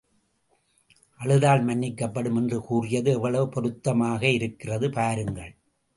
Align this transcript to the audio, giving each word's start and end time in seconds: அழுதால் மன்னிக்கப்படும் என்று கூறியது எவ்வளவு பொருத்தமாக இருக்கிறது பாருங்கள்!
அழுதால் 1.19 1.61
மன்னிக்கப்படும் 1.61 2.35
என்று 2.35 2.59
கூறியது 2.61 3.11
எவ்வளவு 3.11 3.49
பொருத்தமாக 3.49 4.29
இருக்கிறது 4.29 4.89
பாருங்கள்! 4.89 5.53